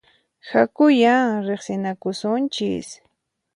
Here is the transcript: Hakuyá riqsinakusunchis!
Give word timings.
Hakuyá 0.49 1.15
riqsinakusunchis! 1.45 2.87